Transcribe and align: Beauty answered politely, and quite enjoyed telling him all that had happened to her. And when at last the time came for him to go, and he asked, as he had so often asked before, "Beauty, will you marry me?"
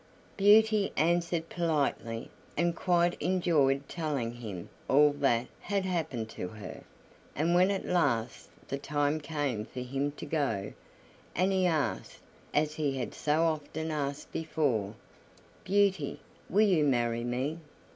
Beauty 0.35 0.91
answered 0.97 1.47
politely, 1.47 2.31
and 2.57 2.75
quite 2.75 3.13
enjoyed 3.21 3.87
telling 3.87 4.31
him 4.33 4.67
all 4.89 5.11
that 5.11 5.45
had 5.59 5.85
happened 5.85 6.27
to 6.29 6.47
her. 6.47 6.83
And 7.35 7.53
when 7.53 7.69
at 7.69 7.85
last 7.85 8.49
the 8.67 8.79
time 8.79 9.19
came 9.21 9.63
for 9.63 9.81
him 9.81 10.11
to 10.13 10.25
go, 10.25 10.73
and 11.35 11.51
he 11.51 11.67
asked, 11.67 12.17
as 12.51 12.73
he 12.73 12.97
had 12.97 13.13
so 13.13 13.43
often 13.43 13.91
asked 13.91 14.31
before, 14.31 14.95
"Beauty, 15.63 16.19
will 16.49 16.65
you 16.65 16.83
marry 16.83 17.23
me?" 17.23 17.59